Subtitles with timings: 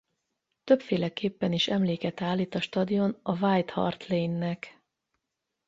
[0.63, 4.81] Többféleképpen is emléket állít a stadion a White Hart Lane-nek.